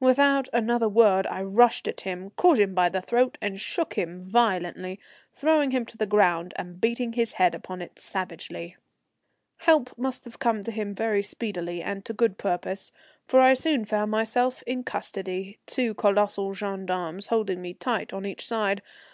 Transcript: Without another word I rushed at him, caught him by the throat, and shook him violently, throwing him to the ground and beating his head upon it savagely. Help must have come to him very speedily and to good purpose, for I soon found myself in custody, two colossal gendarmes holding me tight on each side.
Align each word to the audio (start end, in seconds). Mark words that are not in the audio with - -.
Without 0.00 0.48
another 0.54 0.88
word 0.88 1.26
I 1.26 1.42
rushed 1.42 1.86
at 1.86 2.00
him, 2.00 2.30
caught 2.36 2.58
him 2.58 2.72
by 2.74 2.88
the 2.88 3.02
throat, 3.02 3.36
and 3.42 3.60
shook 3.60 3.98
him 3.98 4.24
violently, 4.26 4.98
throwing 5.34 5.72
him 5.72 5.84
to 5.84 5.98
the 5.98 6.06
ground 6.06 6.54
and 6.56 6.80
beating 6.80 7.12
his 7.12 7.34
head 7.34 7.54
upon 7.54 7.82
it 7.82 7.98
savagely. 7.98 8.76
Help 9.58 9.90
must 9.98 10.24
have 10.24 10.38
come 10.38 10.64
to 10.64 10.70
him 10.70 10.94
very 10.94 11.22
speedily 11.22 11.82
and 11.82 12.06
to 12.06 12.14
good 12.14 12.38
purpose, 12.38 12.92
for 13.26 13.40
I 13.40 13.52
soon 13.52 13.84
found 13.84 14.10
myself 14.10 14.62
in 14.62 14.84
custody, 14.84 15.58
two 15.66 15.92
colossal 15.92 16.54
gendarmes 16.54 17.26
holding 17.26 17.60
me 17.60 17.74
tight 17.74 18.14
on 18.14 18.24
each 18.24 18.46
side. 18.46 18.80